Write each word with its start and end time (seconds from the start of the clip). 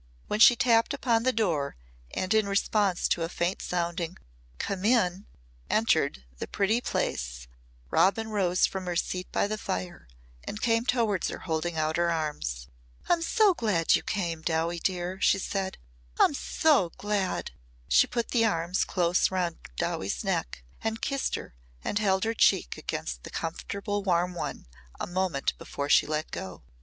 When 0.25 0.39
she 0.39 0.55
tapped 0.55 0.95
upon 0.95 1.21
the 1.21 1.31
door 1.31 1.75
and 2.09 2.33
in 2.33 2.49
response 2.49 3.07
to 3.09 3.21
a 3.21 3.29
faint 3.29 3.61
sounding 3.61 4.17
"Come 4.57 4.83
in" 4.83 5.27
entered 5.69 6.23
the 6.39 6.47
pretty 6.47 6.81
place, 6.81 7.47
Robin 7.91 8.29
rose 8.29 8.65
from 8.65 8.87
her 8.87 8.95
seat 8.95 9.31
by 9.31 9.45
the 9.45 9.59
fire 9.59 10.07
and 10.43 10.59
came 10.59 10.87
towards 10.87 11.27
her 11.27 11.37
holding 11.41 11.77
out 11.77 11.97
her 11.97 12.11
arms. 12.11 12.67
"I'm 13.09 13.21
so 13.21 13.53
glad 13.53 13.93
you 13.95 14.01
came, 14.01 14.41
Dowie 14.41 14.79
dear," 14.79 15.21
she 15.21 15.37
said, 15.37 15.77
"I'm 16.19 16.33
so 16.33 16.89
glad." 16.97 17.51
She 17.87 18.07
put 18.07 18.29
the 18.29 18.43
arms 18.43 18.83
close 18.83 19.29
round 19.29 19.59
Dowie's 19.75 20.23
neck 20.23 20.63
and 20.83 20.99
kissed 20.99 21.35
her 21.35 21.53
and 21.83 21.99
held 21.99 22.23
her 22.23 22.33
cheek 22.33 22.75
against 22.75 23.21
the 23.21 23.29
comfortable 23.29 24.01
warm 24.01 24.33
one 24.33 24.65
a 24.99 25.05
moment 25.05 25.55
before 25.59 25.89
she 25.89 26.07
let 26.07 26.31
go. 26.31 26.63